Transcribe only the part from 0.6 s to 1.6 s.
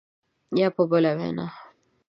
په بله وینا